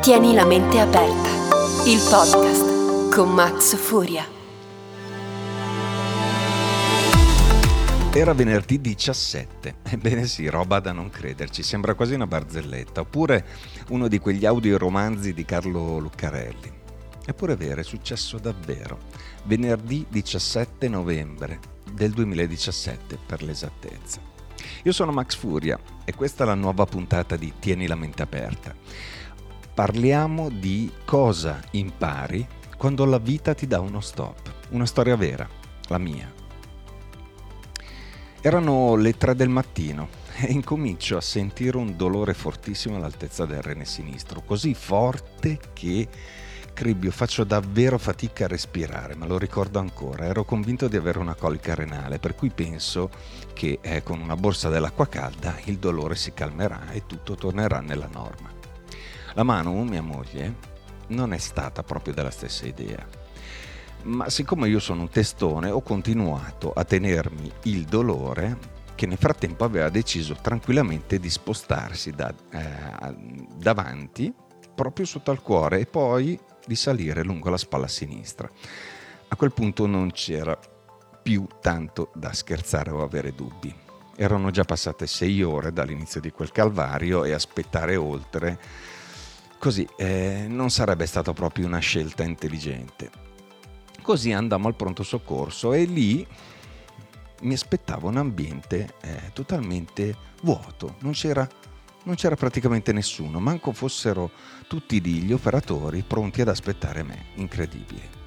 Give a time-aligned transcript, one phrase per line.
[0.00, 1.28] Tieni la mente aperta.
[1.84, 4.24] Il podcast con Max Furia.
[8.10, 9.74] Era venerdì 17.
[9.82, 13.44] Ebbene sì, roba da non crederci, sembra quasi una barzelletta, oppure
[13.90, 16.72] uno di quegli audioromanzi di Carlo Luccarelli.
[17.26, 19.00] Eppure è vero, è successo davvero.
[19.44, 21.60] Venerdì 17 novembre
[21.92, 24.18] del 2017 per l'esattezza.
[24.84, 28.74] Io sono Max Furia e questa è la nuova puntata di Tieni la mente aperta
[29.80, 34.52] parliamo di cosa impari quando la vita ti dà uno stop.
[34.72, 35.48] Una storia vera,
[35.88, 36.30] la mia.
[38.42, 43.86] Erano le tre del mattino e incomincio a sentire un dolore fortissimo all'altezza del rene
[43.86, 46.06] sinistro, così forte che
[46.74, 50.26] cribbio, faccio davvero fatica a respirare, ma lo ricordo ancora.
[50.26, 53.08] Ero convinto di avere una colica renale, per cui penso
[53.54, 58.08] che eh, con una borsa dell'acqua calda il dolore si calmerà e tutto tornerà nella
[58.12, 58.59] norma.
[59.34, 60.56] La Manu, mia moglie,
[61.08, 63.06] non è stata proprio della stessa idea.
[64.02, 69.64] Ma siccome io sono un testone, ho continuato a tenermi il dolore che nel frattempo
[69.64, 73.14] aveva deciso tranquillamente di spostarsi da, eh,
[73.56, 74.32] davanti,
[74.74, 78.50] proprio sotto al cuore, e poi di salire lungo la spalla sinistra.
[79.28, 80.58] A quel punto non c'era
[81.22, 83.74] più tanto da scherzare o avere dubbi.
[84.16, 88.58] Erano già passate sei ore dall'inizio di quel calvario e aspettare oltre
[89.60, 93.10] Così eh, non sarebbe stata proprio una scelta intelligente.
[94.00, 96.26] Così andammo al pronto soccorso e lì
[97.42, 101.46] mi aspettava un ambiente eh, totalmente vuoto, non c'era,
[102.04, 104.30] non c'era praticamente nessuno, manco fossero
[104.66, 108.19] tutti gli operatori pronti ad aspettare me, incredibile.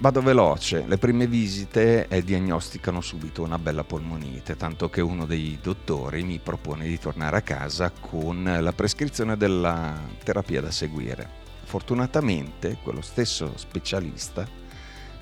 [0.00, 5.58] Vado veloce, le prime visite eh, diagnosticano subito una bella polmonite, tanto che uno dei
[5.60, 11.28] dottori mi propone di tornare a casa con la prescrizione della terapia da seguire.
[11.64, 14.46] Fortunatamente quello stesso specialista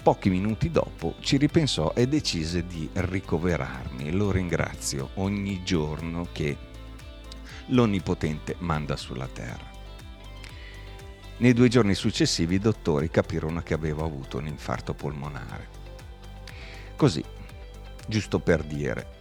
[0.03, 4.13] pochi minuti dopo ci ripensò e decise di ricoverarmi.
[4.13, 6.55] Lo ringrazio ogni giorno che
[7.69, 9.76] l'Onnipotente manda sulla terra.
[11.39, 15.69] Nei due giorni successivi i dottori capirono che avevo avuto un infarto polmonare.
[16.97, 17.23] Così,
[18.07, 19.15] giusto per dire.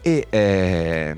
[0.00, 1.16] E eh,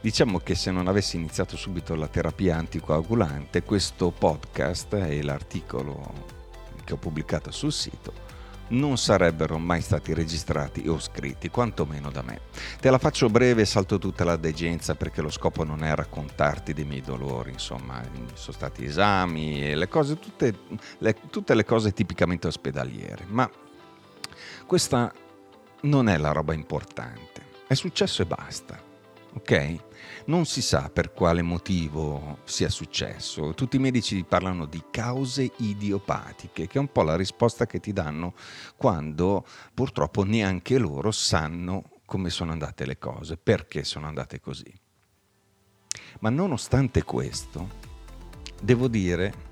[0.00, 6.34] diciamo che se non avessi iniziato subito la terapia anticoagulante, questo podcast e l'articolo
[6.84, 8.25] che ho pubblicato sul sito
[8.68, 12.40] non sarebbero mai stati registrati o scritti, quantomeno da me.
[12.80, 16.72] Te la faccio breve e salto tutta la degenza perché lo scopo non è raccontarti
[16.72, 18.02] dei miei dolori, insomma,
[18.34, 20.54] sono stati esami e le cose, tutte
[20.98, 23.48] le, tutte le cose tipicamente ospedaliere, ma
[24.66, 25.12] questa
[25.82, 28.85] non è la roba importante, è successo e basta,
[29.36, 29.76] ok?
[30.26, 33.54] Non si sa per quale motivo sia successo.
[33.54, 37.92] Tutti i medici parlano di cause idiopatiche, che è un po' la risposta che ti
[37.92, 38.34] danno
[38.76, 44.72] quando purtroppo neanche loro sanno come sono andate le cose, perché sono andate così.
[46.20, 47.68] Ma nonostante questo,
[48.60, 49.44] devo dire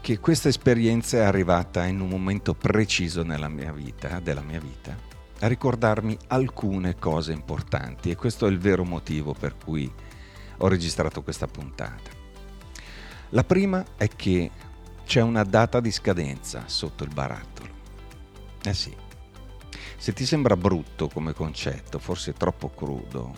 [0.00, 4.96] che questa esperienza è arrivata in un momento preciso nella mia vita, della mia vita,
[5.40, 9.92] ricordarmi alcune cose importanti e questo è il vero motivo per cui
[10.58, 12.10] ho registrato questa puntata.
[13.30, 14.50] La prima è che
[15.04, 17.72] c'è una data di scadenza sotto il barattolo.
[18.62, 18.94] Eh sì,
[19.96, 23.32] se ti sembra brutto come concetto, forse troppo crudo,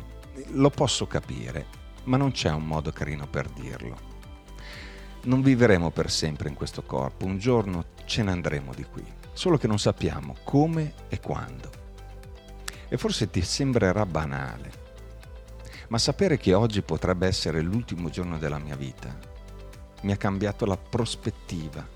[0.51, 1.67] lo posso capire,
[2.05, 4.15] ma non c'è un modo carino per dirlo.
[5.23, 9.59] Non vivremo per sempre in questo corpo, un giorno ce ne andremo di qui, solo
[9.59, 11.86] che non sappiamo come e quando.
[12.89, 14.85] E forse ti sembrerà banale,
[15.89, 19.35] Ma sapere che oggi potrebbe essere l'ultimo giorno della mia vita
[20.03, 21.87] mi ha cambiato la prospettiva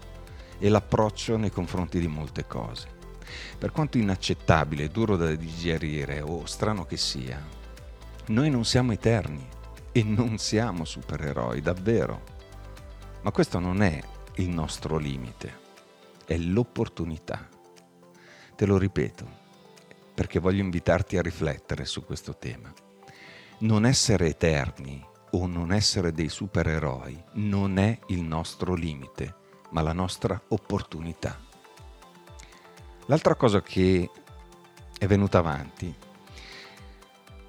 [0.59, 2.99] e l'approccio nei confronti di molte cose.
[3.57, 7.41] Per quanto inaccettabile, duro da digerire o strano che sia,
[8.27, 9.47] noi non siamo eterni
[9.93, 12.23] e non siamo supereroi, davvero.
[13.23, 14.01] Ma questo non è
[14.37, 15.59] il nostro limite,
[16.25, 17.49] è l'opportunità.
[18.57, 19.39] Te lo ripeto,
[20.21, 22.71] perché voglio invitarti a riflettere su questo tema.
[23.61, 29.35] Non essere eterni o non essere dei supereroi non è il nostro limite,
[29.71, 31.41] ma la nostra opportunità.
[33.07, 34.11] L'altra cosa che
[34.99, 35.95] è venuta avanti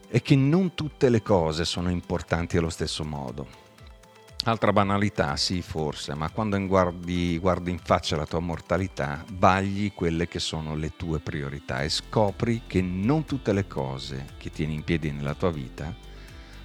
[0.07, 3.47] è che non tutte le cose sono importanti allo stesso modo.
[4.45, 10.27] Altra banalità, sì, forse, ma quando guardi, guardi in faccia la tua mortalità, vagli quelle
[10.27, 14.83] che sono le tue priorità e scopri che non tutte le cose che tieni in
[14.83, 15.95] piedi nella tua vita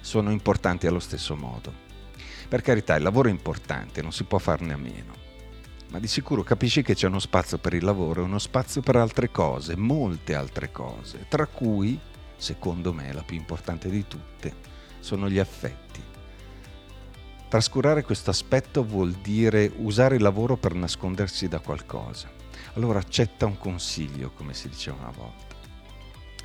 [0.01, 1.71] sono importanti allo stesso modo.
[2.49, 5.13] Per carità, il lavoro è importante, non si può farne a meno,
[5.91, 8.95] ma di sicuro capisci che c'è uno spazio per il lavoro e uno spazio per
[8.95, 11.99] altre cose, molte altre cose, tra cui
[12.37, 14.55] secondo me la più importante di tutte,
[14.99, 15.86] sono gli affetti.
[17.49, 22.29] Trascurare questo aspetto vuol dire usare il lavoro per nascondersi da qualcosa.
[22.73, 25.55] Allora accetta un consiglio, come si diceva una volta.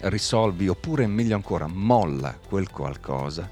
[0.08, 3.50] Risolvi oppure meglio ancora molla quel qualcosa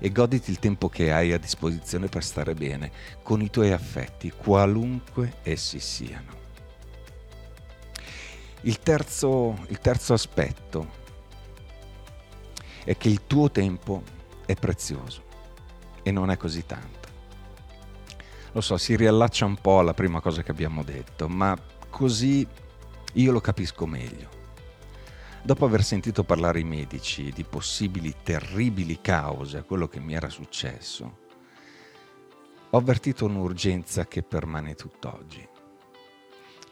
[0.00, 2.90] e goditi il tempo che hai a disposizione per stare bene
[3.22, 6.38] con i tuoi affetti, qualunque essi siano.
[8.62, 10.90] Il terzo, il terzo aspetto
[12.82, 14.02] è che il tuo tempo
[14.44, 15.28] è prezioso
[16.02, 17.08] e non è così tanto.
[18.52, 21.56] Lo so, si riallaccia un po' alla prima cosa che abbiamo detto, ma
[21.88, 22.46] così
[23.14, 24.38] io lo capisco meglio.
[25.42, 30.28] Dopo aver sentito parlare i medici di possibili terribili cause a quello che mi era
[30.28, 31.18] successo,
[32.70, 35.48] ho avvertito un'urgenza che permane tutt'oggi,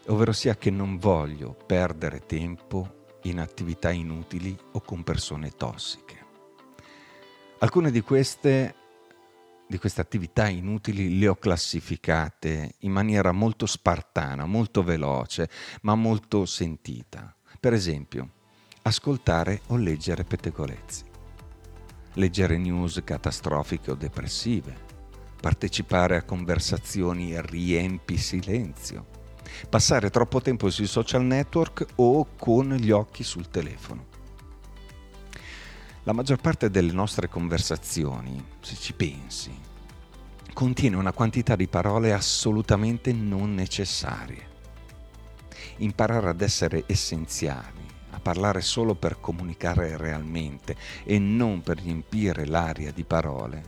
[0.07, 6.27] ovvero sia che non voglio perdere tempo in attività inutili o con persone tossiche.
[7.61, 8.75] Alcune di queste,
[9.69, 15.51] di queste attività inutili le ho classificate in maniera molto spartana, molto veloce,
[15.83, 17.35] ma molto sentita.
[17.61, 18.31] Per esempio,
[18.83, 21.05] ascoltare o leggere pettegolezzi,
[22.15, 24.75] leggere news catastrofiche o depressive,
[25.41, 29.07] partecipare a conversazioni riempi silenzio,
[29.69, 34.17] passare troppo tempo sui social network o con gli occhi sul telefono.
[36.09, 39.55] La maggior parte delle nostre conversazioni, se ci pensi,
[40.55, 44.47] contiene una quantità di parole assolutamente non necessarie.
[45.77, 52.91] Imparare ad essere essenziali, a parlare solo per comunicare realmente e non per riempire l'aria
[52.91, 53.63] di parole,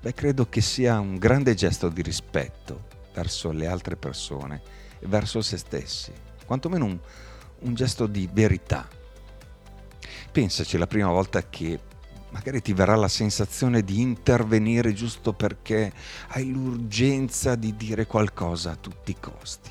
[0.00, 4.62] beh, credo che sia un grande gesto di rispetto verso le altre persone
[5.00, 6.10] verso se stessi,
[6.46, 6.98] quantomeno un,
[7.58, 8.88] un gesto di verità.
[10.32, 11.80] Pensaci la prima volta che
[12.30, 15.92] magari ti verrà la sensazione di intervenire giusto perché
[16.28, 19.70] hai l'urgenza di dire qualcosa a tutti i costi.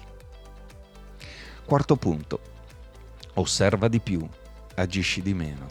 [1.66, 2.42] Quarto punto,
[3.36, 4.28] osserva di più,
[4.76, 5.68] agisci di meno.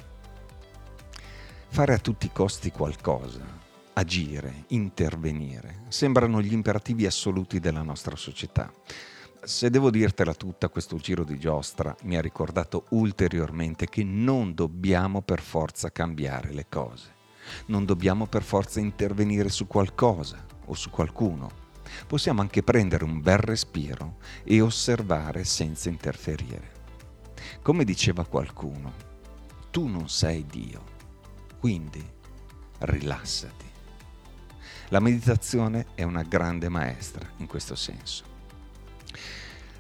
[1.69, 3.44] Fare a tutti i costi qualcosa,
[3.92, 8.73] agire, intervenire, sembrano gli imperativi assoluti della nostra società.
[9.45, 15.23] Se devo dirtela tutta, questo giro di giostra mi ha ricordato ulteriormente che non dobbiamo
[15.23, 17.14] per forza cambiare le cose.
[17.66, 21.66] Non dobbiamo per forza intervenire su qualcosa o su qualcuno.
[22.07, 26.73] Possiamo anche prendere un bel respiro e osservare senza interferire.
[27.62, 28.92] Come diceva qualcuno,
[29.71, 30.85] tu non sei Dio,
[31.59, 32.04] quindi
[32.80, 33.66] rilassati.
[34.88, 38.37] La meditazione è una grande maestra in questo senso.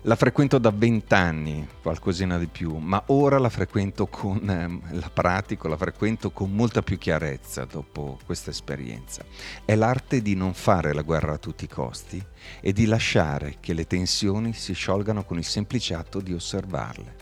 [0.02, 5.66] La frequento da vent'anni, qualcosina di più, ma ora la frequento con, eh, la pratico,
[5.66, 9.24] la frequento con molta più chiarezza dopo questa esperienza.
[9.64, 12.24] È l'arte di non fare la guerra a tutti i costi
[12.60, 17.16] e di lasciare che le tensioni si sciolgano con il semplice atto di osservarle.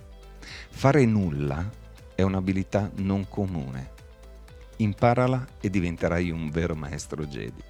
[0.69, 1.69] Fare nulla
[2.15, 3.93] è un'abilità non comune.
[4.77, 7.63] Imparala e diventerai un vero maestro Jedi.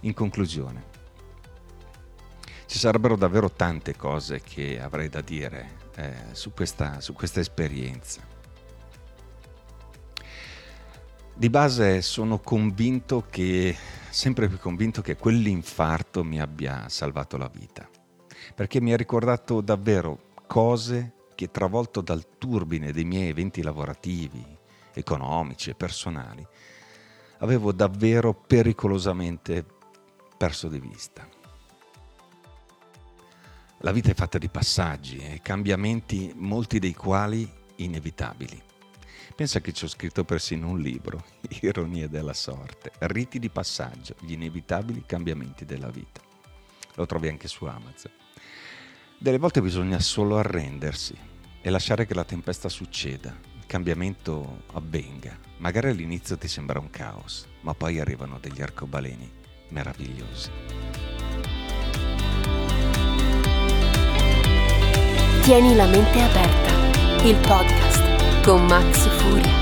[0.00, 0.91] In conclusione,
[2.72, 8.22] ci sarebbero davvero tante cose che avrei da dire eh, su, questa, su questa esperienza.
[11.34, 13.76] Di base sono convinto che,
[14.08, 17.86] sempre più convinto che quell'infarto mi abbia salvato la vita,
[18.54, 24.42] perché mi ha ricordato davvero cose che travolto dal turbine dei miei eventi lavorativi
[24.94, 26.46] economici e personali,
[27.40, 29.62] avevo davvero pericolosamente
[30.38, 31.40] perso di vista.
[33.84, 38.62] La vita è fatta di passaggi e cambiamenti, molti dei quali inevitabili.
[39.34, 41.24] Pensa che ci ho scritto persino un libro,
[41.62, 46.20] Ironie della sorte, riti di passaggio, gli inevitabili cambiamenti della vita.
[46.94, 48.12] Lo trovi anche su Amazon.
[49.18, 51.16] Delle volte bisogna solo arrendersi
[51.60, 55.36] e lasciare che la tempesta succeda, il cambiamento avvenga.
[55.56, 59.28] Magari all'inizio ti sembra un caos, ma poi arrivano degli arcobaleni
[59.70, 61.11] meravigliosi.
[65.42, 66.70] Tieni la mente aperta,
[67.24, 69.61] il podcast con Max Furia.